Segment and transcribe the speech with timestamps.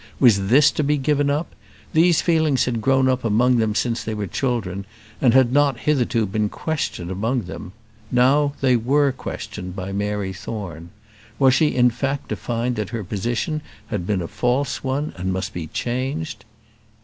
[0.19, 1.53] Was this to be given up?
[1.93, 4.85] These feelings had grown up among them since they were children,
[5.21, 7.71] and had not hitherto been questioned among them.
[8.11, 10.89] Now they were questioned by Mary Thorne.
[11.37, 15.31] Was she in fact to find that her position had been a false one, and
[15.31, 16.45] must be changed?